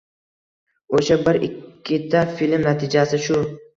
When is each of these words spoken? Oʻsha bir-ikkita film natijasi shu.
Oʻsha 0.99 1.17
bir-ikkita 1.29 2.25
film 2.41 2.67
natijasi 2.69 3.21
shu. 3.29 3.43